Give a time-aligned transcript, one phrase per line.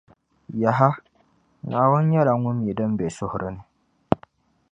[0.61, 0.89] Yaha!
[1.67, 3.63] Naawuni nyɛla Ŋun mi din be suhiri ni